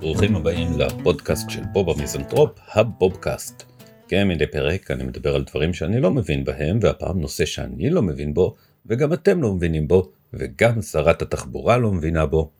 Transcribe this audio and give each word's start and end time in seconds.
ברוכים 0.00 0.36
הבאים 0.36 0.78
לפודקאסט 0.78 1.50
של 1.50 1.62
בוב 1.72 1.90
המיזנטרופ, 1.90 2.50
הבובקאסט. 2.72 3.62
כן, 4.08 4.28
מדי 4.28 4.46
פרק 4.46 4.90
אני 4.90 5.04
מדבר 5.04 5.34
על 5.34 5.44
דברים 5.44 5.74
שאני 5.74 6.00
לא 6.00 6.10
מבין 6.10 6.44
בהם, 6.44 6.78
והפעם 6.82 7.20
נושא 7.20 7.44
שאני 7.44 7.90
לא 7.90 8.02
מבין 8.02 8.34
בו, 8.34 8.56
וגם 8.86 9.12
אתם 9.12 9.42
לא 9.42 9.54
מבינים 9.54 9.88
בו, 9.88 10.12
וגם 10.32 10.82
שרת 10.82 11.22
התחבורה 11.22 11.78
לא 11.78 11.92
מבינה 11.92 12.26
בו. 12.26 12.50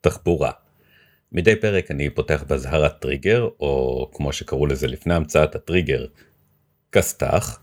תחבורה. 0.00 0.50
מדי 1.32 1.56
פרק 1.56 1.90
אני 1.90 2.10
פותח 2.10 2.44
באזהרת 2.48 3.00
טריגר, 3.00 3.48
או 3.60 4.10
כמו 4.14 4.32
שקראו 4.32 4.66
לזה 4.66 4.86
לפני 4.86 5.14
המצאת 5.14 5.54
הטריגר, 5.54 6.06
כסת"ח, 6.92 7.60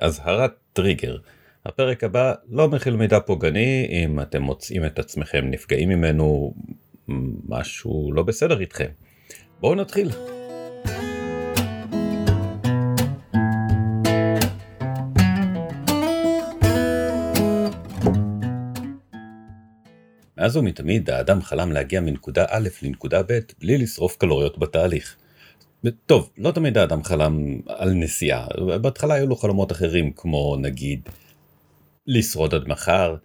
אזהרת 0.00 0.52
טריגר. 0.72 1.16
הפרק 1.66 2.04
הבא 2.04 2.34
לא 2.48 2.68
מכיל 2.68 2.96
מידע 2.96 3.20
פוגעני, 3.20 3.86
אם 3.90 4.20
אתם 4.20 4.42
מוצאים 4.42 4.84
את 4.84 4.98
עצמכם 4.98 5.44
נפגעים 5.50 5.88
ממנו, 5.88 6.54
משהו 7.48 8.12
לא 8.12 8.22
בסדר 8.22 8.60
איתכם. 8.60 8.88
בואו 9.60 9.74
נתחיל. 9.74 10.10
מאז 20.38 20.56
ומתמיד 20.56 21.10
האדם 21.10 21.42
חלם 21.42 21.72
להגיע 21.72 22.00
מנקודה 22.00 22.44
א' 22.48 22.68
לנקודה 22.82 23.22
ב' 23.22 23.38
בלי 23.60 23.78
לשרוף 23.78 24.16
קלוריות 24.16 24.58
בתהליך. 24.58 25.16
טוב, 26.06 26.30
לא 26.38 26.50
תמיד 26.50 26.78
האדם 26.78 27.04
חלם 27.04 27.58
על 27.66 27.92
נסיעה, 27.92 28.46
בהתחלה 28.80 29.14
היו 29.14 29.26
לו 29.26 29.36
חלומות 29.36 29.72
אחרים 29.72 30.12
כמו 30.12 30.56
נגיד 30.56 31.00
לשרוד 32.06 32.54
עד 32.54 32.68
מחר, 32.68 33.16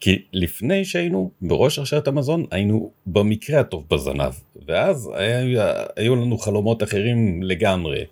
כי 0.00 0.22
לפני 0.32 0.84
שהיינו 0.84 1.30
בראש 1.42 1.78
רשת 1.78 2.08
המזון 2.08 2.44
היינו 2.50 2.90
במקרה 3.06 3.60
הטוב 3.60 3.84
בזנב, 3.90 4.32
ואז 4.66 5.10
היה, 5.14 5.72
היו 5.96 6.16
לנו 6.16 6.38
חלומות 6.38 6.82
אחרים 6.82 7.42
לגמרי. 7.42 8.04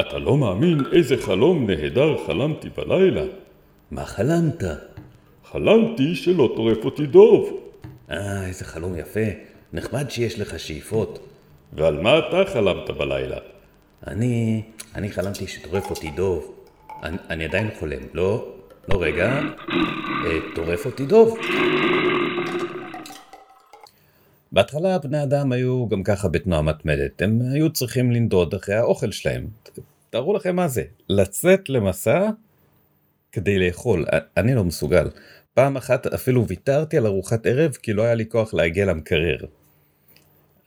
אתה 0.00 0.18
לא 0.18 0.36
מאמין 0.36 0.80
איזה 0.92 1.16
חלום 1.16 1.70
נהדר 1.70 2.26
חלמתי 2.26 2.68
בלילה. 2.76 3.24
מה 3.90 4.04
חלמת? 4.04 4.62
חלמתי 5.44 6.14
שלא 6.14 6.52
טורף 6.56 6.84
אותי 6.84 7.06
דוב. 7.06 7.63
אה, 8.14 8.46
איזה 8.46 8.64
חלום 8.64 8.96
יפה. 8.96 9.20
נחמד 9.72 10.10
שיש 10.10 10.38
לך 10.38 10.58
שאיפות. 10.58 11.28
ועל 11.72 12.00
מה 12.00 12.18
אתה 12.18 12.50
חלמת 12.52 12.90
בלילה? 12.90 13.36
אני... 14.06 14.62
אני 14.94 15.10
חלמתי 15.10 15.46
שטורף 15.46 15.90
אותי 15.90 16.10
דוב. 16.10 16.54
אני, 17.02 17.16
אני 17.30 17.44
עדיין 17.44 17.70
חולם. 17.78 18.02
לא, 18.12 18.54
לא 18.88 19.02
רגע. 19.02 19.40
אה, 20.26 20.38
טורף 20.54 20.86
אותי 20.86 21.06
דוב. 21.06 21.38
בהתחלה 24.52 24.98
בני 24.98 25.22
אדם 25.22 25.52
היו 25.52 25.88
גם 25.88 26.02
ככה 26.02 26.28
בתנועה 26.28 26.62
מתמדת. 26.62 27.22
הם 27.22 27.40
היו 27.52 27.72
צריכים 27.72 28.12
לנדוד 28.12 28.54
אחרי 28.54 28.74
האוכל 28.74 29.10
שלהם. 29.10 29.46
תארו 30.10 30.34
לכם 30.34 30.56
מה 30.56 30.68
זה. 30.68 30.82
לצאת 31.08 31.68
למסע 31.68 32.30
כדי 33.32 33.58
לאכול. 33.58 34.04
אני 34.36 34.54
לא 34.54 34.64
מסוגל. 34.64 35.08
פעם 35.54 35.76
אחת 35.76 36.06
אפילו 36.06 36.46
ויתרתי 36.46 36.96
על 36.96 37.06
ארוחת 37.06 37.46
ערב 37.46 37.72
כי 37.72 37.92
לא 37.92 38.02
היה 38.02 38.14
לי 38.14 38.24
כוח 38.28 38.54
להגיע 38.54 38.86
למקרר. 38.86 39.36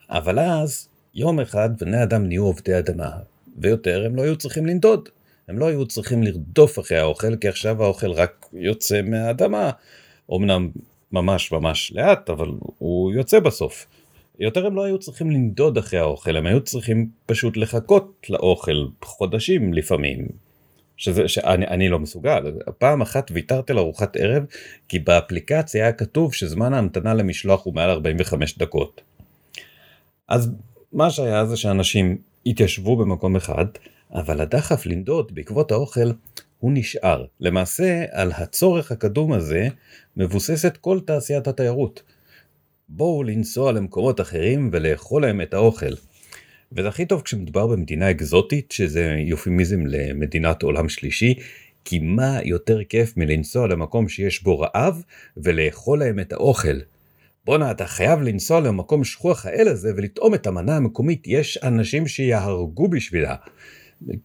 אבל 0.10 0.40
אז, 0.40 0.88
יום 1.16 1.40
אחד 1.40 1.70
בני 1.80 2.04
אדם 2.04 2.28
נהיו 2.28 2.44
עובדי 2.44 2.78
אדמה, 2.78 3.10
ויותר 3.58 4.06
הם 4.06 4.16
לא 4.16 4.22
היו 4.22 4.36
צריכים 4.36 4.66
לנדוד. 4.66 5.10
הם 5.48 5.60
לא 5.60 5.66
היו 5.66 5.86
צריכים 5.86 6.24
לרדוף 6.24 6.80
אחרי 6.80 6.98
האוכל, 6.98 7.36
כי 7.36 7.48
עכשיו 7.48 7.84
האוכל 7.84 8.12
רק 8.12 8.46
יוצא 8.54 9.02
מהאדמה. 9.02 9.72
אמנם 10.36 10.70
ממש 11.12 11.52
ממש 11.52 11.92
לאט, 11.96 12.30
אבל 12.30 12.48
הוא 12.78 13.12
יוצא 13.14 13.40
בסוף. 13.40 13.88
יותר 14.40 14.66
הם 14.66 14.76
לא 14.76 14.84
היו 14.84 15.00
צריכים 15.00 15.32
לנדוד 15.32 15.78
אחרי 15.78 16.00
האוכל, 16.00 16.38
הם 16.38 16.46
היו 16.46 16.62
צריכים 16.62 17.10
פשוט 17.26 17.58
לחכות 17.58 18.26
לאוכל 18.30 18.88
חודשים 19.04 19.74
לפעמים, 19.74 20.28
שזה, 20.98 21.28
שאני 21.28 21.90
לא 21.90 22.00
מסוגל. 22.00 22.52
פעם 22.78 23.02
אחת 23.02 23.32
ויתרתי 23.34 23.72
על 23.72 23.80
ארוחת 23.80 24.16
ערב, 24.16 24.46
כי 24.88 25.00
באפליקציה 25.00 25.84
היה 25.84 25.94
כתוב 25.94 26.34
שזמן 26.34 26.74
ההמתנה 26.74 27.14
למשלוח 27.14 27.66
הוא 27.66 27.74
מעל 27.74 27.90
45 27.90 28.58
דקות. 28.58 29.02
אז 30.28 30.52
מה 30.94 31.10
שהיה 31.10 31.46
זה 31.46 31.58
שאנשים 31.58 32.18
התיישבו 32.46 32.96
במקום 32.96 33.36
אחד, 33.36 33.66
אבל 34.14 34.42
הדחף 34.42 34.86
לנדוד 34.86 35.36
בעקבות 35.36 35.72
האוכל 35.72 36.12
הוא 36.60 36.72
נשאר. 36.74 37.26
למעשה, 37.40 38.06
על 38.12 38.32
הצורך 38.32 38.92
הקדום 38.92 39.34
הזה 39.34 39.68
מבוססת 40.18 40.78
כל 40.78 41.00
תעשיית 41.06 41.48
התיירות. 41.48 42.04
בואו 42.90 43.24
לנסוע 43.24 43.72
למקומות 43.72 44.22
אחרים 44.22 44.70
ולאכול 44.74 45.22
להם 45.22 45.42
את 45.42 45.54
האוכל. 45.54 45.94
וזה 46.72 46.88
הכי 46.88 47.06
טוב 47.06 47.22
כשמדובר 47.22 47.68
במדינה 47.68 48.12
אקזוטית, 48.12 48.72
שזה 48.72 49.16
יופימיזם 49.20 49.86
למדינת 49.86 50.64
עולם 50.64 50.90
שלישי, 50.90 51.34
כי 51.86 52.00
מה 52.00 52.40
יותר 52.44 52.84
כיף 52.84 53.18
מלנסוע 53.18 53.68
למקום 53.68 54.10
שיש 54.10 54.44
בו 54.44 54.60
רעב 54.60 55.04
ולאכול 55.38 56.00
להם 56.00 56.20
את 56.20 56.34
האוכל. 56.34 56.80
בואנה, 57.46 57.72
אתה 57.72 57.86
חייב 57.86 58.22
לנסוע 58.22 58.60
למקום 58.60 59.04
שכוח 59.04 59.46
האל 59.46 59.68
הזה 59.68 59.92
ולטעום 59.96 60.34
את 60.34 60.48
המנה 60.48 60.78
המקומית, 60.78 61.24
יש 61.28 61.58
אנשים 61.64 62.08
שיהרגו 62.08 62.88
בשבילה. 62.88 63.36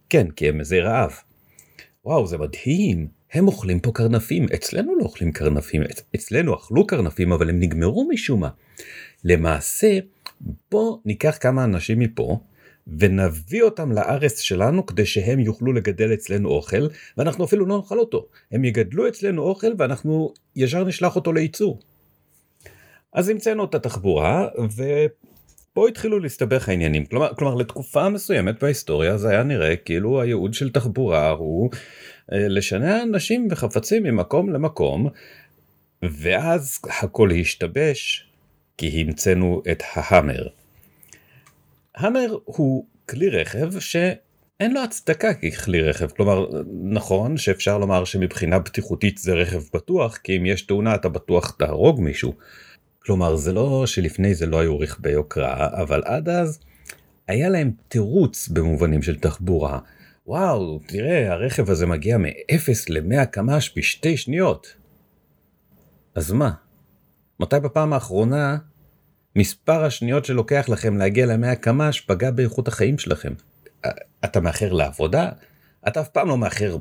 כן, 0.09 0.31
כי 0.31 0.49
הם 0.49 0.61
איזה 0.61 0.81
רעב. 0.81 1.13
וואו, 2.05 2.27
זה 2.27 2.39
מדהים, 2.39 3.09
הם 3.33 3.47
אוכלים 3.47 3.81
פה 3.81 3.91
קרנפים, 3.95 4.47
אצלנו 4.55 4.99
לא 4.99 5.03
אוכלים 5.03 5.33
קרנפים, 5.33 5.83
אצלנו 6.15 6.55
אכלו 6.55 6.87
קרנפים 6.87 7.33
אבל 7.33 7.49
הם 7.49 7.61
נגמרו 7.61 8.09
משום 8.09 8.41
מה. 8.41 8.49
למעשה, 9.25 9.99
בוא 10.71 10.99
ניקח 11.05 11.39
כמה 11.41 11.65
אנשים 11.65 11.99
מפה 11.99 12.39
ונביא 12.99 13.63
אותם 13.63 13.93
לארץ 13.93 14.41
שלנו 14.41 14.87
כדי 14.87 15.07
שהם 15.07 15.41
יוכלו 15.41 15.73
לגדל 15.73 16.15
אצלנו 16.15 16.49
אוכל 16.49 16.87
ואנחנו 17.17 17.45
אפילו 17.45 17.67
לא 17.67 17.77
נאכל 17.77 17.99
אותו. 17.99 18.27
הם 18.53 18.65
יגדלו 18.65 19.09
אצלנו 19.09 19.43
אוכל 19.43 19.73
ואנחנו 19.79 20.35
ישר 20.57 20.85
נשלח 20.85 21.17
אותו 21.17 21.33
לייצור. 21.33 21.81
אז 23.13 23.29
המצאנו 23.29 23.65
את 23.65 23.75
התחבורה 23.75 24.49
ופה 24.77 25.89
התחילו 25.89 26.19
להסתבך 26.19 26.69
העניינים. 26.69 27.07
כלומר, 27.07 27.35
כלומר 27.35 27.55
לתקופה 27.55 28.09
מסוימת 28.09 28.63
בהיסטוריה 28.63 29.17
זה 29.17 29.29
היה 29.29 29.43
נראה 29.43 29.77
כאילו 29.77 30.21
הייעוד 30.21 30.55
של 30.55 30.71
תחבורה 30.71 31.31
הוא 31.31 31.71
אה, 32.33 32.49
לשנע 32.49 33.03
אנשים 33.03 33.49
וחפצים 33.51 34.03
ממקום 34.03 34.53
למקום 34.53 35.09
ואז 36.03 36.79
הכל 36.85 37.31
השתבש 37.31 38.32
כי 38.77 39.01
המצאנו 39.01 39.63
את 39.73 39.83
ההאמר. 39.93 40.47
המר 41.97 42.37
הוא 42.45 42.87
כלי 43.09 43.29
רכב 43.29 43.79
שאין 43.79 44.75
לו 44.75 44.85
הצדקה 44.85 45.35
ככלי 45.35 45.83
רכב, 45.83 46.09
כלומר 46.09 46.47
נכון 46.83 47.37
שאפשר 47.37 47.79
לומר 47.79 48.05
שמבחינה 48.05 48.59
בטיחותית 48.59 49.19
זה 49.19 49.35
רכב 49.35 49.63
בטוח, 49.75 50.17
כי 50.17 50.37
אם 50.37 50.47
יש 50.47 50.63
תאונה 50.63 50.95
אתה 50.95 51.09
בטוח 51.09 51.51
תהרוג 51.51 52.01
מישהו. 52.01 52.33
כלומר 52.99 53.37
זה 53.37 53.53
לא 53.53 53.87
שלפני 53.87 54.35
זה 54.35 54.47
לא 54.47 54.61
היו 54.61 54.79
רכבי 54.79 55.11
יוקרה, 55.11 55.69
אבל 55.83 56.03
עד 56.05 56.29
אז 56.29 56.61
היה 57.29 57.49
להם 57.49 57.71
תירוץ 57.89 58.49
במובנים 58.49 59.03
של 59.03 59.19
תחבורה. 59.19 59.79
וואו, 60.27 60.81
תראה, 60.87 61.33
הרכב 61.33 61.71
הזה 61.71 61.87
מגיע 61.87 62.19
מ-0 62.19 62.29
ל-100 62.89 63.25
קמ"ש 63.25 63.73
בשתי 63.77 64.17
שניות. 64.17 64.77
אז 66.15 66.33
מה? 66.33 66.51
מתי 67.41 67.61
בפעם 67.61 67.93
האחרונה 67.93 68.57
מספר 69.37 69.85
השניות 69.85 70.25
שלוקח 70.25 70.69
לכם 70.69 70.97
להגיע 70.97 71.27
ל-100 71.27 71.55
קמ"ש 71.55 72.01
פגע 72.01 72.31
באיכות 72.31 72.69
החיים 72.69 72.99
שלכם? 72.99 73.33
אתה 74.25 74.41
מאחר 74.41 74.73
לעבודה? 74.73 75.31
אתה 75.89 76.01
אף 76.01 76.09
פעם 76.09 76.29
לא 76.29 76.39
מאחר 76.39 76.77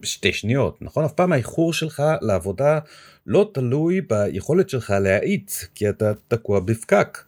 בשתי 0.00 0.32
שניות, 0.32 0.82
נכון? 0.82 1.04
אף 1.04 1.12
פעם 1.12 1.32
האיחור 1.32 1.72
שלך 1.72 2.02
לעבודה 2.20 2.78
לא 3.26 3.50
תלוי 3.54 4.00
ביכולת 4.00 4.68
שלך 4.68 4.90
להאיץ, 5.00 5.64
כי 5.74 5.88
אתה 5.88 6.12
תקוע 6.28 6.60
בפקק. 6.60 7.18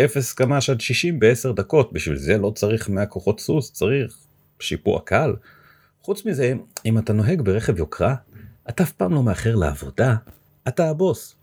0 0.00 0.32
קמ"ש 0.32 0.70
עד 0.70 0.80
60 0.80 1.20
ב-10 1.20 1.52
דקות, 1.56 1.92
בשביל 1.92 2.16
זה 2.16 2.38
לא 2.38 2.52
צריך 2.54 2.88
100 2.88 3.06
כוחות 3.06 3.40
סוס, 3.40 3.72
צריך 3.72 4.18
שיפוע 4.60 5.00
קל. 5.04 5.34
חוץ 6.02 6.26
מזה, 6.26 6.52
אם 6.86 6.98
אתה 6.98 7.12
נוהג 7.12 7.42
ברכב 7.42 7.78
יוקרה, 7.78 8.14
אתה 8.68 8.82
אף 8.82 8.92
פעם 8.92 9.14
לא 9.14 9.22
מאחר 9.22 9.54
לעבודה, 9.54 10.16
אתה 10.68 10.90
הבוס. 10.90 11.36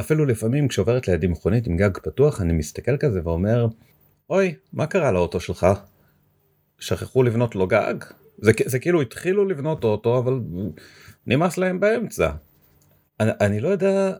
אפילו 0.00 0.26
לפעמים 0.26 0.68
כשעוברת 0.68 1.08
לידי 1.08 1.26
מכונית 1.26 1.66
עם 1.66 1.76
גג 1.76 1.98
פתוח 1.98 2.40
אני 2.40 2.52
מסתכל 2.52 2.96
כזה 2.96 3.20
ואומר 3.24 3.66
אוי 4.30 4.54
מה 4.72 4.86
קרה 4.86 5.12
לאוטו 5.12 5.40
שלך? 5.40 5.66
שכחו 6.78 7.22
לבנות 7.22 7.54
לו 7.54 7.66
גג? 7.66 7.94
זה, 8.38 8.52
זה 8.64 8.78
כאילו 8.78 9.00
התחילו 9.00 9.44
לבנות 9.44 9.84
אוטו 9.84 10.18
אבל 10.18 10.40
נמאס 11.26 11.58
להם 11.58 11.80
באמצע. 11.80 12.30
אני, 13.20 13.30
אני 13.40 13.60
לא 13.60 13.68
יודע 13.68 14.12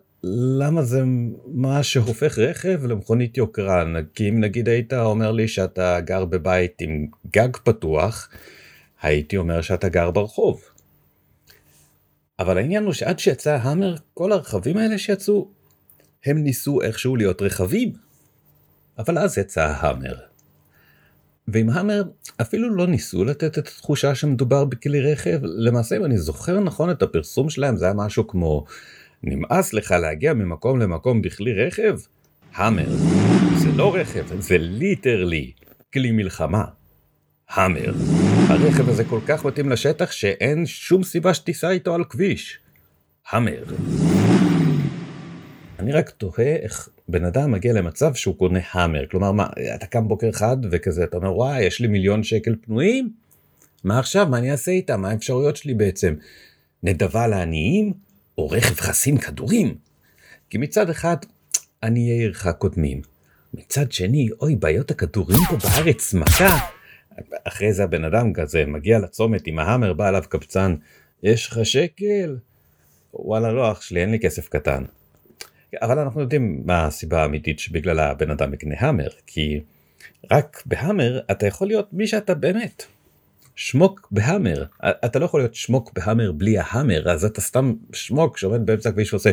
למה 0.58 0.82
זה 0.82 1.02
מה 1.47 1.82
שהופך 1.82 2.38
רכב 2.38 2.87
למכונית 2.87 3.37
יוקרן 3.37 3.94
כי 4.14 4.29
אם 4.29 4.41
נגיד 4.41 4.69
היית 4.69 4.93
אומר 4.93 5.32
לי 5.32 5.49
שאתה 5.49 6.00
גר 6.00 6.25
בבית 6.25 6.81
עם 6.81 7.06
גג 7.32 7.56
פתוח 7.56 8.29
הייתי 9.03 9.37
אומר 9.37 9.61
שאתה 9.61 9.88
גר 9.88 10.11
ברחוב. 10.11 10.62
אבל 12.40 12.58
העניין 12.58 12.84
הוא 12.84 12.92
שעד 12.92 13.19
שיצא 13.19 13.58
המר 13.62 13.94
כל 14.14 14.32
הרכבים 14.32 14.76
האלה 14.76 14.98
שיצאו 14.98 15.48
הם 16.25 16.38
ניסו 16.38 16.82
איכשהו 16.82 17.16
להיות 17.16 17.42
רכבים. 17.42 17.92
אבל 18.98 19.19
אז 19.19 19.38
יצא 19.38 19.62
ההאמר. 19.62 20.14
ועם 21.48 21.70
האמר 21.70 22.02
אפילו 22.40 22.75
לא 22.76 22.87
ניסו 22.87 23.25
לתת 23.25 23.58
את 23.58 23.69
התחושה 23.69 24.14
שמדובר 24.14 24.64
בכלי 24.64 25.12
רכב, 25.12 25.38
למעשה 25.42 25.96
אם 25.96 26.04
אני 26.04 26.19
זוכר 26.19 26.60
נכון 26.60 26.90
את 26.90 27.02
הפרסום 27.02 27.50
שלהם 27.50 27.76
זה 27.76 27.84
היה 27.84 27.94
משהו 27.94 28.26
כמו 28.26 28.64
נמאס 29.22 29.72
לך 29.72 29.90
להגיע 29.90 30.34
ממקום 30.34 30.81
למקום 30.81 31.22
בכלי 31.22 31.66
רכב? 31.66 31.98
האמר. 32.54 32.88
זה 33.56 33.72
לא 33.76 33.94
רכב, 33.94 34.40
זה 34.40 34.58
ליטרלי 34.58 35.52
כלי 35.93 36.10
מלחמה. 36.10 36.64
האמר. 37.50 37.93
הרכב 38.49 38.88
הזה 38.88 39.05
כל 39.05 39.20
כך 39.26 39.44
מתאים 39.44 39.69
לשטח 39.69 40.11
שאין 40.11 40.67
שום 40.67 41.02
סיבה 41.02 41.35
שתיסע 41.35 41.70
איתו 41.70 41.94
על 41.94 42.05
כביש. 42.05 42.58
האמר. 43.29 43.64
אני 45.79 45.93
רק 45.93 46.11
תוהה 46.11 46.56
איך 46.62 46.88
בן 47.08 47.25
אדם 47.25 47.52
מגיע 47.52 47.73
למצב 47.73 48.14
שהוא 48.14 48.37
קונה 48.37 48.61
האמר 48.70 49.06
כלומר 49.11 49.32
מה 49.32 49.47
אתה 49.75 49.87
קם 49.87 50.08
בוקר 50.08 50.31
אחד 50.31 50.56
וכזה 50.70 51.05
אתה 51.05 51.17
אומר 51.17 51.37
וואי 51.37 51.62
יש 51.62 51.81
לי 51.81 51.88
מיליון 51.88 52.23
שקל 52.23 52.55
פנויים? 52.61 53.12
מה 53.85 53.99
עכשיו? 53.99 54.26
מה 54.31 54.38
אני 54.38 54.53
אעשה 54.53 54.70
איתם? 54.70 55.00
מה 55.00 55.11
האפשרויות 55.11 55.56
שלי 55.56 55.75
בעצם? 55.75 56.14
נדבה 56.82 57.26
לעניים 57.26 57.93
או 58.38 58.50
רכב 58.50 58.75
חסין 58.75 59.19
כדורים? 59.19 59.75
כי 60.50 60.58
מצד 60.58 60.91
אחד 60.91 61.17
עניי 61.82 62.11
עירך 62.11 62.46
קודמים. 62.58 63.03
מצד 63.55 63.93
שני 63.93 64.29
אוי 64.41 64.56
בעיות 64.56 64.91
הכדורים 64.91 65.38
פה 65.49 65.56
בארץ 65.56 66.14
מכה 66.14 66.80
אחרי 67.44 67.72
זה 67.72 67.84
הבן 67.84 68.04
אדם 68.04 68.32
כזה 68.32 68.66
מגיע 68.66 68.98
לצומת 68.98 69.46
עם 69.46 69.58
ההאמר 69.58 69.92
בא 69.92 70.08
אליו 70.08 70.24
קבצן 70.28 70.74
יש 71.22 71.46
לך 71.46 71.66
שקל 71.66 72.38
וואלה 73.14 73.52
לא 73.52 73.72
אח 73.72 73.80
שלי 73.80 74.00
אין 74.00 74.10
לי 74.10 74.18
כסף 74.18 74.48
קטן 74.48 74.84
אבל 75.82 75.98
אנחנו 75.98 76.20
יודעים 76.20 76.62
מה 76.64 76.86
הסיבה 76.86 77.22
האמיתית 77.22 77.58
שבגלל 77.58 78.00
הבן 78.00 78.30
אדם 78.30 78.54
יקנה 78.54 78.74
המר 78.78 79.08
כי 79.26 79.60
רק 80.30 80.62
בהמר 80.66 81.20
אתה 81.30 81.46
יכול 81.46 81.66
להיות 81.66 81.92
מי 81.92 82.06
שאתה 82.06 82.34
באמת. 82.34 82.86
שמוק 83.60 84.08
בהמר 84.10 84.64
אתה 84.84 85.18
לא 85.18 85.24
יכול 85.24 85.40
להיות 85.40 85.54
שמוק 85.54 85.92
בהמר 85.94 86.32
בלי 86.32 86.58
ההמר 86.58 87.10
אז 87.10 87.24
אתה 87.24 87.40
סתם 87.40 87.74
שמוק 87.92 88.38
שעומד 88.38 88.66
באמצע 88.66 88.88
הכביש 88.88 89.12
ועושה 89.12 89.30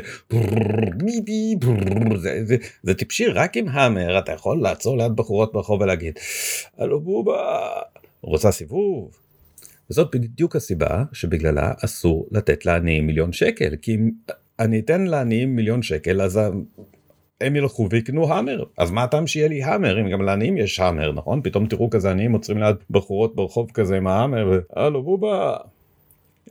זה, 2.17 2.41
זה, 2.45 2.57
זה 2.83 2.93
טיפשי 2.93 3.27
רק 3.27 3.57
עם 3.57 3.67
המר 3.69 4.19
אתה 4.19 4.31
יכול 4.31 4.61
לעצור 4.61 4.97
ליד 4.97 5.11
בחורות 5.15 5.53
ברחוב 5.53 5.81
ולהגיד 5.81 6.19
הלו 6.77 7.01
בובה 7.01 7.69
רוצה 8.21 8.51
סיבוב. 8.51 9.17
וזאת 9.89 10.15
בדיוק 10.15 10.55
הסיבה 10.55 11.03
שבגללה 11.13 11.73
אסור 11.85 12.27
לתת 12.31 12.65
לעניים 12.65 13.07
מיליון 13.07 13.33
שקל 13.33 13.75
כי 13.81 13.97
אני 14.59 14.79
אתן 14.79 15.01
לעניים 15.01 15.55
מיליון 15.55 15.81
שקל 15.81 16.21
אז 16.21 16.39
הם 17.41 17.55
ילכו 17.55 17.87
ויקנו 17.91 18.33
המר. 18.33 18.63
אז 18.77 18.91
מה 18.91 19.03
הטעם 19.03 19.27
שיהיה 19.27 19.47
לי 19.47 19.63
המר? 19.63 20.01
אם 20.01 20.09
גם 20.09 20.21
לעניים 20.21 20.57
יש 20.57 20.79
המר 20.79 21.11
נכון? 21.11 21.41
פתאום 21.43 21.67
תראו 21.67 21.89
כזה 21.89 22.11
עניים 22.11 22.33
עוצרים 22.33 22.57
ליד 22.57 22.75
בחורות 22.89 23.35
ברחוב 23.35 23.71
כזה 23.73 23.97
עם 23.97 24.07
ההמר 24.07 24.59
הלו 24.75 25.03
בובה 25.03 25.57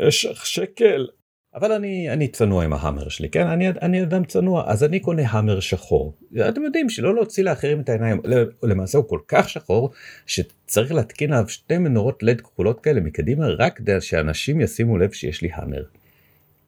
יש 0.00 0.24
לך 0.26 0.46
שקל. 0.46 1.06
אבל 1.54 1.72
אני 1.72 2.10
אני 2.10 2.28
צנוע 2.28 2.64
עם 2.64 2.72
ההמר 2.72 3.08
שלי 3.08 3.28
כן? 3.28 3.46
אני 3.46 3.68
אני 3.68 4.02
אדם 4.02 4.24
צנוע 4.24 4.64
אז 4.66 4.84
אני 4.84 5.00
קונה 5.00 5.22
המר 5.28 5.60
שחור. 5.60 6.14
אתם 6.48 6.62
יודעים 6.62 6.88
שלא 6.88 7.14
להוציא 7.14 7.44
לאחרים 7.44 7.80
את 7.80 7.88
העיניים. 7.88 8.20
למעשה 8.62 8.98
הוא 8.98 9.08
כל 9.08 9.20
כך 9.28 9.48
שחור 9.48 9.90
שצריך 10.26 10.92
להתקין 10.92 11.32
עליו 11.32 11.48
שתי 11.48 11.78
מנורות 11.78 12.22
לד 12.22 12.40
כחולות 12.40 12.80
כאלה 12.80 13.00
מקדימה 13.00 13.46
רק 13.48 13.76
כדי 13.76 14.00
שאנשים 14.00 14.60
ישימו 14.60 14.98
לב 14.98 15.12
שיש 15.12 15.42
לי 15.42 15.48
המר. 15.52 15.82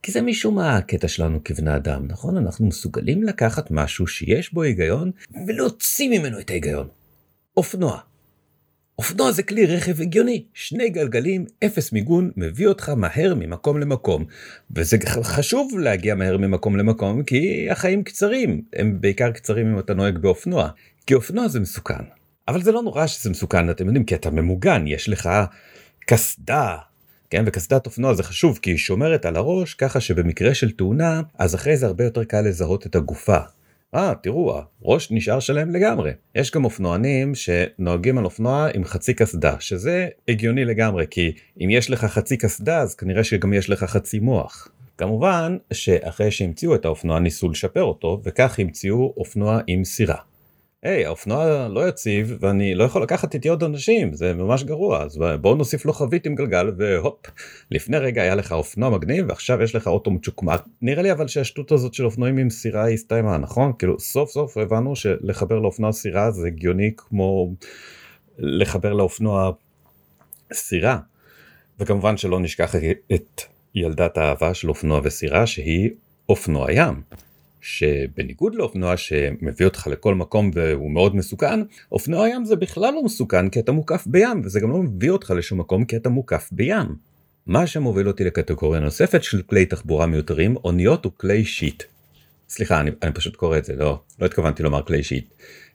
כי 0.03 0.13
זה 0.13 0.23
משום 0.23 0.55
מה 0.55 0.77
הקטע 0.77 1.09
שלנו 1.09 1.45
כבני 1.45 1.77
אדם, 1.77 2.07
נכון? 2.09 2.37
אנחנו 2.37 2.67
מסוגלים 2.67 3.23
לקחת 3.23 3.71
משהו 3.71 4.07
שיש 4.07 4.53
בו 4.53 4.63
היגיון 4.63 5.11
ולהוציא 5.47 6.19
ממנו 6.19 6.41
את 6.41 6.51
ההיגיון. 6.51 6.89
אופנוע. 7.57 7.99
אופנוע 8.99 9.33
זה 9.33 9.43
כלי 9.43 9.67
רכב 9.67 10.01
הגיוני, 10.01 10.45
שני 10.55 10.91
גלגלים, 10.91 11.45
אפס 11.65 11.93
מיגון, 11.93 12.31
מביא 12.37 12.67
אותך 12.67 12.89
מהר 12.89 13.35
ממקום 13.35 13.81
למקום. 13.81 14.25
וזה 14.77 14.97
חשוב 15.23 15.79
להגיע 15.79 16.15
מהר 16.15 16.37
ממקום 16.37 16.77
למקום 16.77 17.23
כי 17.23 17.71
החיים 17.71 18.05
קצרים, 18.05 18.63
הם 18.73 19.01
בעיקר 19.01 19.31
קצרים 19.31 19.73
אם 19.73 19.79
אתה 19.79 19.95
נוהג 19.95 20.19
באופנוע. 20.19 20.69
כי 21.07 21.15
אופנוע 21.15 21.49
זה 21.49 21.61
מסוכן. 21.61 22.05
אבל 22.49 22.63
זה 22.63 22.73
לא 22.73 22.83
נורא 22.83 23.07
שזה 23.07 23.31
מסוכן, 23.31 23.71
אתם 23.71 23.87
יודעים, 23.87 24.05
כי 24.05 24.15
אתה 24.15 24.31
ממוגן, 24.31 24.87
יש 24.87 25.09
לך 25.09 25.31
קסדה, 26.07 26.77
כן 27.31 27.45
וקסדת 27.47 27.87
אופנוע 27.87 28.15
זה 28.15 28.23
חשוב 28.23 28.59
כי 28.63 28.71
היא 28.71 28.79
שומרת 28.79 29.27
על 29.27 29.37
הראש 29.37 29.75
ככה 29.75 30.01
שבמקרה 30.01 30.55
של 30.55 30.71
תאונה 30.71 31.23
אז 31.39 31.55
אחרי 31.55 31.77
זה 31.77 31.87
הרבה 31.87 32.05
יותר 32.05 32.25
קל 32.25 32.41
לזהות 32.41 32.87
את 32.87 32.97
הגופה. 32.97 33.39
אה 33.95 34.13
תראו 34.23 34.61
הראש 34.83 35.09
נשאר 35.11 35.41
שלם 35.41 35.71
לגמרי 35.71 36.13
יש 36.35 36.51
גם 36.51 36.65
אופנוענים 36.65 37.35
שנוהגים 37.35 38.19
על 38.19 38.25
אופנוע 38.25 38.69
עם 38.75 38.85
חצי 38.85 39.15
קסדה 39.15 39.57
שזה 39.61 40.09
הגיוני 40.29 40.65
לגמרי 40.65 41.07
כי 41.11 41.33
אם 41.61 41.71
יש 41.71 41.91
לך 41.91 42.05
חצי 42.05 42.37
קסדה 42.37 42.79
אז 42.79 42.95
כנראה 42.95 43.25
שגם 43.25 43.53
יש 43.53 43.71
לך 43.71 43.85
חצי 43.85 44.19
מוח. 44.19 44.69
כמובן 44.99 45.57
שאחרי 45.73 46.31
שהמציאו 46.31 46.75
את 46.75 46.85
האופנוע 46.85 47.19
ניסו 47.19 47.49
לשפר 47.49 47.83
אותו 47.83 48.21
וכך 48.25 48.59
המציאו 48.59 49.15
אופנוע 49.17 49.61
עם 49.67 49.85
סירה. 49.85 50.17
היי 50.83 51.05
hey, 51.05 51.07
האופנוע 51.07 51.69
לא 51.69 51.89
יציב 51.89 52.37
ואני 52.41 52.75
לא 52.75 52.85
יכול 52.85 53.03
לקחת 53.03 53.35
איתי 53.35 53.49
עוד 53.49 53.63
אנשים 53.63 54.15
זה 54.15 54.35
ממש 54.35 54.65
גרוע 54.65 55.03
אז 55.03 55.21
בואו 55.41 55.55
נוסיף 55.55 55.87
לו 55.87 55.93
חבית 55.93 56.27
עם 56.27 56.35
גלגל 56.35 56.73
והופ 56.79 57.27
לפני 57.71 57.99
רגע 57.99 58.23
היה 58.23 58.35
לך 58.35 58.53
אופנוע 58.53 58.91
מגניב 58.91 59.25
ועכשיו 59.29 59.63
יש 59.63 59.75
לך 59.75 59.87
אוטו 59.87 60.11
מצ'וקמק. 60.11 60.65
נראה 60.83 61.03
לי 61.03 61.13
אבל 61.13 61.29
שהשטות 61.29 61.73
הזאת 61.73 61.95
של 61.95 62.05
אופנועים 62.05 62.39
עם 62.39 62.51
סירה 62.51 62.89
הסתיימה 62.89 63.39
נכון? 63.39 63.73
כאילו 63.79 64.01
סוף 64.01 64.31
סוף 64.31 64.57
הבנו 64.57 64.97
שלחבר 64.97 65.59
לאופנוע 65.59 65.93
סירה 65.93 66.31
זה 66.31 66.47
הגיוני 66.47 66.91
כמו 66.97 67.55
לחבר 68.39 68.93
לאופנוע 68.93 69.51
סירה. 70.53 70.99
וכמובן 71.81 72.17
שלא 72.17 72.41
נשכח 72.41 72.75
את 73.15 73.43
ילדת 73.75 74.19
האהבה 74.19 74.55
של 74.55 74.69
אופנוע 74.69 75.01
וסירה 75.05 75.47
שהיא 75.47 75.91
אופנוע 76.29 76.73
ים. 76.73 77.03
שבניגוד 77.61 78.55
לאופנוע 78.55 78.97
שמביא 78.97 79.67
אותך 79.67 79.87
לכל 79.87 80.15
מקום 80.15 80.51
והוא 80.55 80.91
מאוד 80.91 81.17
מסוכן, 81.17 81.61
אופנוע 81.93 82.29
ים 82.29 82.45
זה 82.45 82.57
בכלל 82.57 82.95
לא 82.95 83.05
מסוכן 83.05 83.49
כי 83.49 83.61
אתה 83.61 83.73
מוקף 83.73 84.07
בים 84.07 84.43
וזה 84.45 84.61
גם 84.61 84.71
לא 84.71 84.79
מביא 84.79 85.11
אותך 85.11 85.31
לשום 85.37 85.61
מקום 85.61 85.85
כי 85.85 85.97
אתה 85.97 86.09
מוקף 86.09 86.49
בים. 86.53 86.87
מה 87.47 87.67
שמוביל 87.67 88.09
אותי 88.09 88.25
לקטגוריה 88.25 88.81
נוספת 88.81 89.23
של 89.23 89.43
כלי 89.43 89.67
תחבורה 89.67 90.07
מיותרים, 90.07 90.57
אוניות 90.57 91.07
וכלי 91.07 91.45
שיט. 91.45 91.83
סליחה, 92.49 92.81
אני, 92.81 92.91
אני 93.03 93.13
פשוט 93.13 93.37
קורא 93.37 93.59
את 93.59 93.65
זה, 93.65 93.77
לא, 93.77 94.01
לא 94.21 94.27
התכוונתי 94.27 94.63
לומר 94.63 94.83
כלי 94.83 95.03
שיט, 95.03 95.35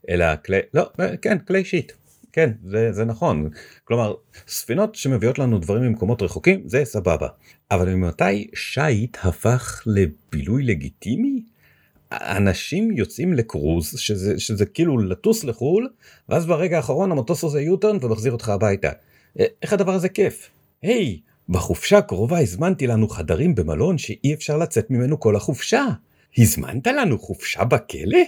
אלא 0.09 0.25
כלי, 0.45 0.59
לא, 0.73 0.83
כן, 1.21 1.37
כלי 1.39 1.65
שיט. 1.65 1.91
כן, 2.33 2.51
זה, 2.63 2.91
זה 2.91 3.05
נכון. 3.05 3.49
כלומר, 3.83 4.13
ספינות 4.47 4.95
שמביאות 4.95 5.39
לנו 5.39 5.59
דברים 5.59 5.83
ממקומות 5.83 6.21
רחוקים, 6.21 6.61
זה 6.65 6.85
סבבה. 6.85 7.27
אבל 7.71 7.93
ממתי 7.93 8.47
שיט 8.53 9.17
הפך 9.23 9.83
לבילוי 9.85 10.63
לגיטימי? 10.63 11.43
אנשים 12.21 12.91
יוצאים 12.91 13.33
לקרוז 13.33 13.93
שזה 13.97 14.39
שזה 14.39 14.65
כאילו 14.65 14.97
לטוס 14.97 15.43
לחו"ל 15.43 15.89
ואז 16.29 16.45
ברגע 16.45 16.77
האחרון 16.77 17.11
המטוס 17.11 17.43
עושה 17.43 17.59
יוטרן 17.59 17.97
ומחזיר 18.01 18.31
אותך 18.31 18.49
הביתה. 18.49 18.91
אה, 19.39 19.45
איך 19.61 19.73
הדבר 19.73 19.93
הזה 19.93 20.09
כיף? 20.09 20.49
היי, 20.81 21.19
hey, 21.19 21.33
בחופשה 21.49 21.97
הקרובה 21.97 22.39
הזמנתי 22.39 22.87
לנו 22.87 23.07
חדרים 23.07 23.55
במלון 23.55 23.97
שאי 23.97 24.33
אפשר 24.33 24.57
לצאת 24.57 24.91
ממנו 24.91 25.19
כל 25.19 25.35
החופשה. 25.35 25.85
הזמנת 26.37 26.87
לנו 26.87 27.19
חופשה 27.19 27.63
בכלא? 27.63 28.19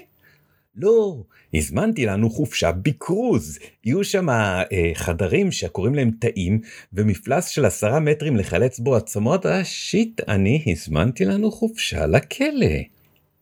לא, 0.76 1.24
הזמנתי 1.54 2.06
לנו 2.06 2.30
חופשה 2.30 2.72
בקרוז. 2.72 3.60
יהיו 3.86 4.04
שם 4.04 4.30
אה, 4.30 4.64
חדרים 4.94 5.52
שקוראים 5.52 5.96
להם 5.96 6.12
תאים 6.20 6.62
ומפלס 6.94 7.48
של 7.48 7.66
עשרה 7.66 8.00
מטרים 8.00 8.38
לחלץ 8.38 8.80
בו 8.80 8.96
עצמות. 8.96 9.46
אה 9.46 9.64
שיט, 9.64 10.22
אני 10.28 10.64
הזמנתי 10.68 11.26
לנו 11.26 11.52
חופשה 11.52 12.06
לכלא. 12.06 12.95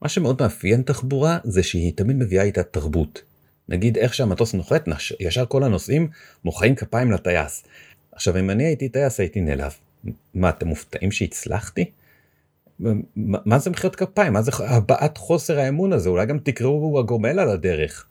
מה 0.03 0.09
שמאוד 0.09 0.41
מאפיין 0.41 0.81
תחבורה 0.81 1.37
זה 1.43 1.63
שהיא 1.63 1.93
תמיד 1.95 2.15
מביאה 2.15 2.43
איתה 2.43 2.63
תרבות. 2.63 3.21
נגיד 3.69 3.97
איך 3.97 4.13
שהמטוס 4.13 4.53
נוחת 4.53 4.87
ישר 5.19 5.45
כל 5.45 5.63
הנוסעים 5.63 6.07
מוחאים 6.45 6.75
כפיים 6.75 7.11
לטייס. 7.11 7.63
עכשיו 8.11 8.39
אם 8.39 8.49
אני 8.49 8.63
הייתי 8.63 8.89
טייס 8.89 9.19
הייתי 9.19 9.41
נעלב. 9.41 9.71
מה 10.33 10.49
אתם 10.49 10.67
מופתעים 10.67 11.11
שהצלחתי? 11.11 11.85
מה 13.19 13.59
זה 13.59 13.69
מחיאות 13.69 13.95
כפיים? 13.95 14.33
מה 14.33 14.41
זה 14.41 14.51
הבעת 14.59 15.17
חוסר 15.17 15.59
האמון 15.59 15.93
הזה? 15.93 16.09
אולי 16.09 16.25
גם 16.25 16.39
תקראו 16.39 16.99
הגומל 16.99 17.39
על 17.39 17.49
הדרך. 17.49 18.07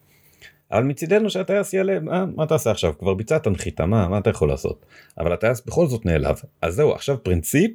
אבל 0.70 0.82
מצידנו 0.82 1.30
שהטייס 1.30 1.72
יעלה, 1.72 2.00
מה, 2.00 2.26
מה 2.26 2.46
תעשה 2.46 2.70
עכשיו? 2.70 2.98
כבר 2.98 3.14
ביצעת 3.14 3.48
נחיתה, 3.48 3.86
מה, 3.86 4.08
מה 4.08 4.18
אתה 4.18 4.30
יכול 4.30 4.48
לעשות? 4.48 4.86
אבל 5.18 5.32
הטייס 5.32 5.62
בכל 5.66 5.86
זאת 5.86 6.06
נעלב. 6.06 6.36
אז 6.62 6.74
זהו, 6.74 6.92
עכשיו 6.92 7.22
פרינציפ, 7.22 7.70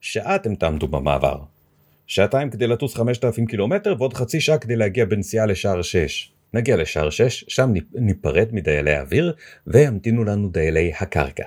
שעה 0.00 0.36
אתם 0.36 0.54
תעמדו 0.54 0.88
במעבר. 0.88 1.38
שעתיים 2.08 2.50
כדי 2.50 2.66
לטוס 2.66 2.94
5,000 2.94 3.46
קילומטר 3.46 3.94
ועוד 3.98 4.14
חצי 4.14 4.40
שעה 4.40 4.58
כדי 4.58 4.76
להגיע 4.76 5.04
בנסיעה 5.04 5.46
לשער 5.46 5.82
6. 5.82 6.32
נגיע 6.54 6.76
לשער 6.76 7.10
6, 7.10 7.44
שם 7.48 7.72
ניפרד 7.94 8.48
מדיילי 8.52 8.94
האוויר 8.94 9.34
וימתינו 9.66 10.24
לנו 10.24 10.48
דיילי 10.48 10.92
הקרקע. 11.00 11.44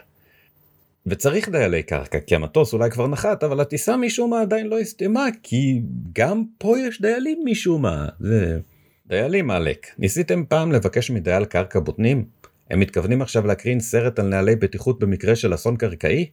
וצריך 1.05 1.49
דיילי 1.49 1.83
קרקע 1.83 2.19
כי 2.19 2.35
המטוס 2.35 2.73
אולי 2.73 2.91
כבר 2.91 3.07
נחת 3.07 3.43
אבל 3.43 3.59
הטיסה 3.59 3.97
משום 3.97 4.29
מה 4.29 4.41
עדיין 4.41 4.67
לא 4.67 4.79
הסתיימה 4.79 5.25
כי 5.43 5.81
גם 6.13 6.43
פה 6.57 6.79
יש 6.79 7.01
דיילים 7.01 7.41
משום 7.45 7.81
מה. 7.81 8.07
זה... 8.19 8.59
דיילים 9.07 9.51
עלק, 9.51 9.87
ניסיתם 9.97 10.43
פעם 10.45 10.71
לבקש 10.71 11.11
מדייל 11.11 11.45
קרקע 11.45 11.79
בוטנים? 11.79 12.25
הם 12.69 12.79
מתכוונים 12.79 13.21
עכשיו 13.21 13.47
להקרין 13.47 13.79
סרט 13.79 14.19
על 14.19 14.27
נהלי 14.27 14.55
בטיחות 14.55 14.99
במקרה 14.99 15.35
של 15.35 15.53
אסון 15.53 15.77
קרקעי? 15.77 16.29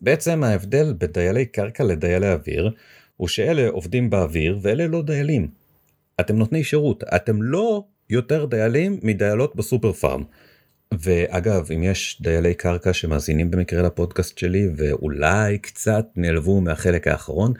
בעצם 0.00 0.44
ההבדל 0.44 0.92
בין 0.92 1.10
דיילי 1.10 1.46
קרקע 1.46 1.84
לדיילי 1.84 2.32
אוויר 2.32 2.70
הוא 3.18 3.28
שאלה 3.28 3.68
עובדים 3.68 4.10
באוויר 4.10 4.58
ואלה 4.62 4.86
לא 4.86 5.02
דיילים. 5.02 5.48
אתם 6.20 6.36
נותני 6.36 6.64
שירות, 6.64 7.04
אתם 7.16 7.42
לא 7.42 7.84
יותר 8.10 8.44
דיילים 8.44 9.00
מדיילות 9.02 9.56
בסופר 9.56 9.92
פארם. 9.92 10.22
ואגב 10.92 11.72
אם 11.74 11.82
יש 11.82 12.18
דיילי 12.20 12.54
קרקע 12.54 12.92
שמאזינים 12.92 13.50
במקרה 13.50 13.82
לפודקאסט 13.82 14.38
שלי 14.38 14.68
ואולי 14.76 15.58
קצת 15.58 16.06
נעלבו 16.16 16.60
מהחלק 16.60 17.08
האחרון 17.08 17.52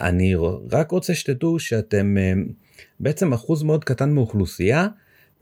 אני 0.00 0.34
רק 0.72 0.90
רוצה 0.90 1.14
שתדעו 1.14 1.58
שאתם 1.58 2.18
אה, 2.18 2.32
בעצם 3.00 3.32
אחוז 3.32 3.62
מאוד 3.62 3.84
קטן 3.84 4.10
מאוכלוסייה 4.10 4.88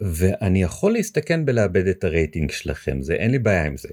ואני 0.00 0.62
יכול 0.62 0.92
להסתכן 0.92 1.44
בלאבד 1.44 1.86
את 1.86 2.04
הרייטינג 2.04 2.50
שלכם 2.50 3.02
זה 3.02 3.14
אין 3.14 3.30
לי 3.30 3.38
בעיה 3.38 3.66
עם 3.66 3.76
זה. 3.76 3.88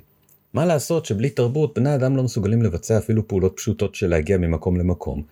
מה 0.53 0.65
לעשות 0.65 1.05
שבלי 1.05 1.29
תרבות 1.29 1.79
בני 1.79 1.95
אדם 1.95 2.17
לא 2.17 2.23
מסוגלים 2.23 2.61
לבצע 2.61 2.97
אפילו 2.97 3.27
פעולות 3.27 3.53
פשוטות 3.57 3.95
של 3.95 4.07
להגיע 4.07 4.37
ממקום 4.37 4.77
למקום. 4.77 5.23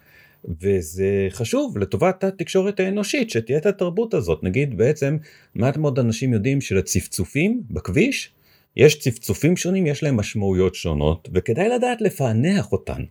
וזה 0.62 1.28
חשוב 1.30 1.78
לטובת 1.78 2.24
התקשורת 2.24 2.80
האנושית 2.80 3.30
שתהיה 3.30 3.58
את 3.58 3.66
התרבות 3.66 4.14
הזאת 4.14 4.44
נגיד 4.44 4.78
בעצם 4.78 5.18
מעט 5.56 5.78
מאוד 5.78 6.00
אנשים 6.00 6.34
יודעים 6.34 6.62
שלצפצופים 6.62 7.62
בכביש 7.70 8.32
יש 8.76 9.00
צפצופים 9.00 9.58
שונים 9.58 9.88
יש 9.88 10.04
להם 10.04 10.18
משמעויות 10.18 10.76
שונות 10.76 11.30
וכדאי 11.34 11.70
לדעת 11.70 12.02
לפענח 12.02 12.72
אותן. 12.72 13.04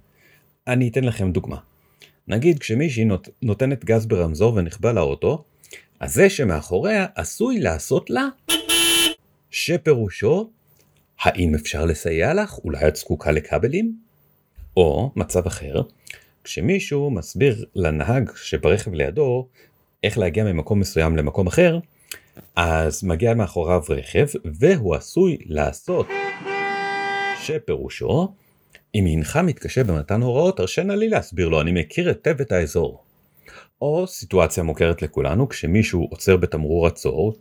אני 0.67 0.89
אתן 0.89 1.05
לכם 1.05 1.33
דוגמה. 1.33 1.57
נגיד 2.29 2.59
כשמישהי 2.59 3.05
נות, 3.05 3.29
נותנת 3.43 3.85
גז 3.85 4.07
ברמזור 4.07 4.55
ונכבה 4.55 4.93
לאוטו 4.93 5.45
אז 6.01 6.15
זה 6.15 6.31
שמאחוריה 6.31 7.07
עשוי 7.15 7.61
לעשות 7.61 8.11
לה 8.11 8.29
שפירושו 9.51 10.51
האם 11.21 11.55
אפשר 11.55 11.85
לסייע 11.85 12.35
לך 12.35 12.59
אולי 12.65 12.89
את 12.89 12.97
זקוקה 12.97 13.33
לכבלים? 13.33 13.97
או 14.77 15.13
מצב 15.17 15.47
אחר 15.47 15.83
כשמישהו 16.45 17.11
מסביר 17.11 17.65
לנהג 17.75 18.31
שברכב 18.37 18.95
לידו 18.95 19.49
איך 20.05 20.19
להגיע 20.19 20.45
ממקום 20.45 20.81
מסוים 20.81 21.17
למקום 21.17 21.47
אחר, 21.47 21.79
אז 22.57 23.05
מגיע 23.05 23.35
מאחוריו 23.35 23.83
רכב 23.89 24.27
והוא 24.45 24.95
עשוי 24.95 25.39
לעשות 25.47 26.07
שפירושו 27.43 28.29
אם 28.95 29.07
אינך 29.07 29.37
מתקשה 29.37 29.85
במתן 29.85 30.23
הוראות 30.23 30.61
הרשנה 30.61 30.97
לי 30.97 31.09
להסביר 31.09 31.49
לו 31.49 31.61
אני 31.61 31.73
מכיר 31.73 32.09
היטב 32.09 32.41
את 32.41 32.53
האזור. 32.53 33.03
או 33.83 34.07
סיטואציה 34.07 34.63
מוכרת 34.63 35.03
לכולנו 35.03 35.49
כשמישהו 35.49 36.07
עוצר 36.11 36.37
בתמרור 36.37 36.87
עצור 36.87 37.35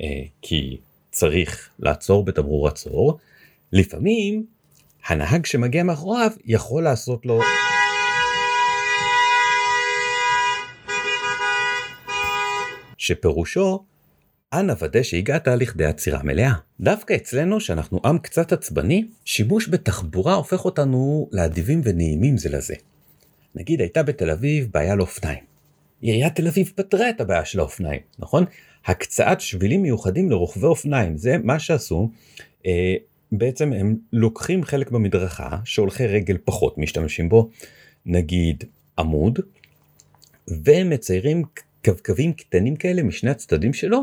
אה, 0.00 0.06
כי 0.42 0.76
צריך 1.10 1.70
לעצור 1.78 2.24
בתמרור 2.24 2.68
עצור 2.68 3.18
לפעמים 3.72 4.46
הנהג 5.06 5.46
שמגיע 5.46 5.82
מאחוריו 5.82 6.30
יכול 6.44 6.82
לעשות 6.82 7.26
לו 7.26 7.40
שפירושו 13.02 13.84
אנא 14.52 14.74
ודא 14.80 15.02
שהגעת 15.02 15.48
לכדי 15.48 15.84
עצירה 15.84 16.22
מלאה. 16.22 16.52
דווקא 16.80 17.14
אצלנו 17.14 17.60
שאנחנו 17.60 18.00
עם 18.04 18.18
קצת 18.18 18.52
עצבני, 18.52 19.06
שימוש 19.24 19.68
בתחבורה 19.68 20.34
הופך 20.34 20.64
אותנו 20.64 21.28
לאדיבים 21.32 21.80
ונעימים 21.84 22.38
זה 22.38 22.48
לזה. 22.48 22.74
נגיד 23.54 23.80
הייתה 23.80 24.02
בתל 24.02 24.30
אביב 24.30 24.68
בעיה 24.72 24.94
לאופניים. 24.94 25.38
עיריית 26.00 26.34
תל 26.34 26.46
אביב 26.46 26.72
פתרה 26.74 27.10
את 27.10 27.20
הבעיה 27.20 27.44
של 27.44 27.60
האופניים, 27.60 28.00
נכון? 28.18 28.44
הקצאת 28.86 29.40
שבילים 29.40 29.82
מיוחדים 29.82 30.30
לרוכבי 30.30 30.66
אופניים, 30.66 31.16
זה 31.16 31.38
מה 31.38 31.58
שעשו. 31.58 32.10
אה, 32.66 32.94
בעצם 33.32 33.72
הם 33.72 33.96
לוקחים 34.12 34.64
חלק 34.64 34.90
במדרכה 34.90 35.58
שהולכי 35.64 36.06
רגל 36.06 36.38
פחות 36.44 36.78
משתמשים 36.78 37.28
בו, 37.28 37.50
נגיד 38.06 38.64
עמוד, 38.98 39.38
ומציירים 40.48 41.42
קווים 42.04 42.32
קטנים 42.32 42.76
כאלה 42.76 43.02
משני 43.02 43.30
הצדדים 43.30 43.72
שלו 43.72 44.02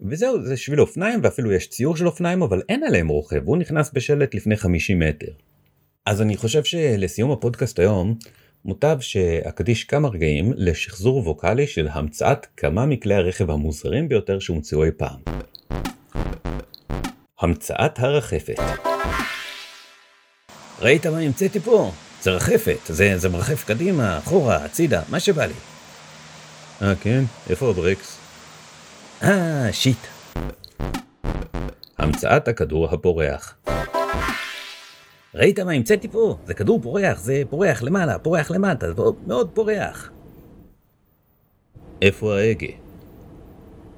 וזהו 0.00 0.42
זה 0.42 0.56
שביל 0.56 0.80
אופניים 0.80 1.20
ואפילו 1.22 1.52
יש 1.52 1.68
ציור 1.68 1.96
של 1.96 2.06
אופניים 2.06 2.42
אבל 2.42 2.62
אין 2.68 2.84
עליהם 2.84 3.08
רוכב 3.08 3.42
הוא 3.44 3.56
נכנס 3.56 3.90
בשלט 3.92 4.34
לפני 4.34 4.56
50 4.56 4.98
מטר. 4.98 5.32
אז 6.06 6.22
אני 6.22 6.36
חושב 6.36 6.64
שלסיום 6.64 7.30
הפודקאסט 7.30 7.78
היום 7.78 8.14
מוטב 8.64 8.98
שאקדיש 9.00 9.84
כמה 9.84 10.08
רגעים 10.08 10.52
לשחזור 10.56 11.18
ווקאלי 11.18 11.66
של 11.66 11.88
המצאת 11.90 12.46
כמה 12.56 12.86
מכלי 12.86 13.14
הרכב 13.14 13.50
המוזרים 13.50 14.08
ביותר 14.08 14.38
שהומצאו 14.38 14.84
אי 14.84 14.90
פעם. 14.96 15.20
המצאת 17.40 17.98
הרחפת 17.98 18.58
ראית 20.80 21.06
מה 21.06 21.18
המצאתי 21.18 21.60
פה? 21.60 21.90
זה 22.22 22.30
רחפת, 22.30 22.78
זה, 22.86 23.18
זה 23.18 23.28
מרחף 23.28 23.64
קדימה, 23.64 24.18
אחורה, 24.18 24.64
הצידה, 24.64 25.02
מה 25.10 25.20
שבא 25.20 25.46
לי. 25.46 25.77
אה 26.82 26.94
כן? 26.94 27.24
איפה 27.50 27.70
הברקס? 27.70 28.18
אה 29.22 29.68
שיט. 29.72 29.98
המצאת 31.98 32.48
הכדור 32.48 32.86
הפורח. 32.86 33.56
ראית 35.34 35.58
מה 35.58 35.72
המצאתי 35.72 36.08
פה? 36.08 36.38
זה 36.46 36.54
כדור 36.54 36.82
פורח, 36.82 37.18
זה 37.18 37.42
פורח 37.50 37.82
למעלה, 37.82 38.18
פורח 38.18 38.50
למטה, 38.50 38.92
זה 38.92 39.02
מאוד 39.26 39.50
פורח. 39.54 40.10
איפה 42.02 42.38
ההגה? 42.38 42.66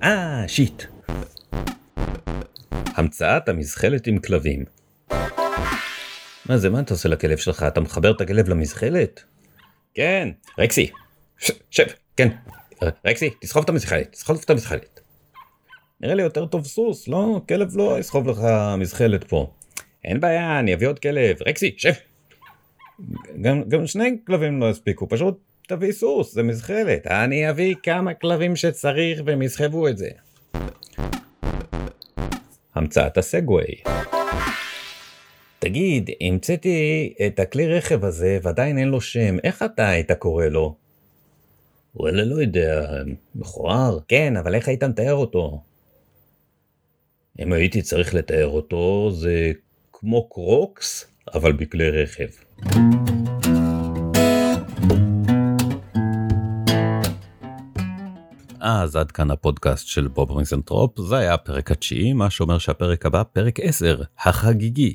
אה, 0.02 0.44
שיט. 0.46 0.82
המצאת 2.72 3.48
המזחלת 3.48 4.06
עם 4.06 4.18
כלבים. 4.18 4.64
מה 6.46 6.58
זה, 6.58 6.70
מה 6.70 6.80
אתה 6.80 6.94
עושה 6.94 7.08
לכלב 7.08 7.36
שלך? 7.36 7.62
אתה 7.62 7.80
מחבר 7.80 8.10
את 8.10 8.20
הכלב 8.20 8.48
למזחלת? 8.48 9.22
כן, 9.94 10.28
רקסי. 10.58 10.90
שב, 11.70 11.86
כן, 12.16 12.28
רקסי, 13.06 13.30
תסחוב 13.40 13.62
את 13.62 13.68
המזחלת, 13.68 14.12
תסחוב 14.12 14.40
את 14.44 14.50
המזחלת. 14.50 15.00
נראה 16.00 16.14
לי 16.14 16.22
יותר 16.22 16.46
טוב 16.46 16.66
סוס, 16.66 17.08
לא? 17.08 17.40
כלב 17.48 17.76
לא 17.76 17.98
יסחוב 17.98 18.28
לך 18.28 18.40
מזחלת 18.78 19.24
פה. 19.24 19.50
אין 20.04 20.20
בעיה, 20.20 20.58
אני 20.58 20.74
אביא 20.74 20.88
עוד 20.88 20.98
כלב. 20.98 21.36
רקסי, 21.46 21.74
שב! 21.76 21.92
גם, 23.40 23.62
גם 23.68 23.86
שני 23.86 24.16
כלבים 24.26 24.60
לא 24.60 24.70
יספיקו, 24.70 25.08
פשוט 25.08 25.38
תביא 25.68 25.92
סוס, 25.92 26.34
זה 26.34 26.42
מזחלת. 26.42 27.06
אני 27.06 27.50
אביא 27.50 27.74
כמה 27.82 28.14
כלבים 28.14 28.56
שצריך 28.56 29.22
והם 29.24 29.42
יסחבו 29.42 29.88
את 29.88 29.98
זה. 29.98 30.08
המצאת 32.74 33.18
הסגווי. 33.18 33.64
תגיד, 35.58 36.10
המצאתי 36.20 37.12
את 37.26 37.38
הכלי 37.38 37.68
רכב 37.68 38.04
הזה 38.04 38.38
ועדיין 38.42 38.78
אין 38.78 38.88
לו 38.88 39.00
שם, 39.00 39.36
איך 39.44 39.62
אתה 39.62 39.88
היית 39.88 40.12
קורא 40.12 40.46
לו? 40.46 40.76
וואלה 41.94 42.24
לא 42.24 42.40
יודע, 42.42 43.02
מכוער? 43.34 43.98
כן, 44.08 44.36
אבל 44.36 44.54
איך 44.54 44.68
היית 44.68 44.84
מתאר 44.84 45.14
אותו? 45.14 45.62
אם 47.40 47.52
הייתי 47.52 47.82
צריך 47.82 48.14
לתאר 48.14 48.46
אותו, 48.46 49.10
זה 49.10 49.52
כמו 49.92 50.28
קרוקס, 50.28 51.06
אבל 51.34 51.52
בכלי 51.52 51.90
רכב. 51.90 52.28
אז 58.78 58.96
עד 58.96 59.12
כאן 59.12 59.30
הפודקאסט 59.30 59.86
של 59.86 60.08
בוב 60.08 60.30
המיזנטרופ, 60.30 61.00
זה 61.00 61.16
היה 61.16 61.34
הפרק 61.34 61.70
התשיעי, 61.70 62.12
מה 62.12 62.30
שאומר 62.30 62.58
שהפרק 62.58 63.06
הבא 63.06 63.22
פרק 63.22 63.60
10, 63.60 64.02
החגיגי. 64.18 64.94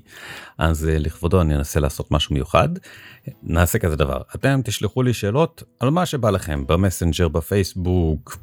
אז 0.58 0.90
אה, 0.90 1.00
לכבודו 1.00 1.42
אני 1.42 1.56
אנסה 1.56 1.80
לעשות 1.80 2.12
משהו 2.12 2.36
מיוחד. 2.36 2.70
נעשה 3.44 3.80
כזה 3.80 3.96
דבר, 3.96 4.22
אתם 4.36 4.62
תשלחו 4.64 5.04
לי 5.04 5.14
שאלות 5.14 5.64
על 5.80 5.90
מה 5.90 6.06
שבא 6.06 6.30
לכם, 6.30 6.68
במסנג'ר, 6.68 7.28
בפייסבוק, 7.28 8.38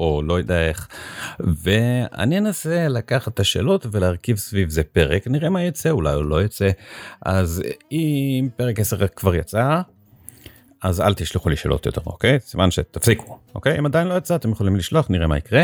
או 0.00 0.22
לא 0.22 0.38
יודע 0.38 0.68
איך, 0.68 0.88
ואני 1.40 2.38
אנסה 2.38 2.88
לקחת 2.88 3.34
את 3.34 3.40
השאלות 3.40 3.86
ולהרכיב 3.90 4.36
סביב 4.36 4.70
זה 4.70 4.82
פרק, 4.82 5.26
נראה 5.26 5.50
מה 5.50 5.62
יצא, 5.62 5.90
אולי 5.90 6.14
הוא 6.14 6.24
לא 6.24 6.42
יצא. 6.42 6.70
אז 7.22 7.62
אם 7.92 8.48
פרק 8.56 8.80
10 8.80 9.08
כבר 9.08 9.34
יצא, 9.34 9.80
אז 10.82 11.00
אל 11.00 11.14
תשלחו 11.14 11.48
לי 11.48 11.56
שאלות 11.56 11.86
יותר, 11.86 12.00
אוקיי? 12.06 12.38
סימן 12.40 12.70
שתפסיקו, 12.70 13.38
אוקיי? 13.54 13.78
אם 13.78 13.86
עדיין 13.86 14.08
לא 14.08 14.14
יצא, 14.14 14.34
אתם 14.34 14.50
יכולים 14.50 14.76
לשלוח, 14.76 15.10
נראה 15.10 15.26
מה 15.26 15.38
יקרה. 15.38 15.62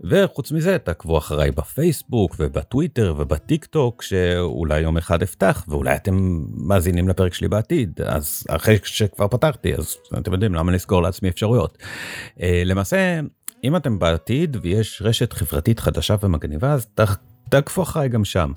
וחוץ 0.00 0.52
מזה, 0.52 0.78
תעקבו 0.78 1.18
אחריי 1.18 1.50
בפייסבוק 1.50 2.36
ובטוויטר 2.38 3.14
ובטיק 3.18 3.64
טוק, 3.64 4.02
שאולי 4.02 4.80
יום 4.80 4.96
אחד 4.96 5.22
אפתח, 5.22 5.64
ואולי 5.68 5.96
אתם 5.96 6.44
מאזינים 6.56 7.08
לפרק 7.08 7.34
שלי 7.34 7.48
בעתיד, 7.48 8.00
אז 8.04 8.44
אחרי 8.48 8.78
שכבר 8.84 9.28
פתחתי, 9.28 9.74
אז 9.74 9.96
אתם 10.18 10.32
יודעים 10.32 10.54
למה 10.54 10.72
לסגור 10.72 11.02
לעצמי 11.02 11.28
אפשרויות. 11.28 11.78
אה, 12.40 12.62
למעשה, 12.64 13.20
אם 13.64 13.76
אתם 13.76 13.98
בעתיד 13.98 14.56
ויש 14.62 15.02
רשת 15.04 15.32
חברתית 15.32 15.80
חדשה 15.80 16.16
ומגניבה, 16.22 16.72
אז 16.72 16.86
תעקפו 17.48 17.82
אחריי 17.82 18.08
גם 18.08 18.24
שם. 18.24 18.52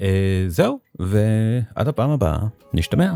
אה, 0.00 0.44
זהו, 0.48 0.78
ועד 0.98 1.88
הפעם 1.88 2.10
הבאה, 2.10 2.38
נשתמע. 2.74 3.14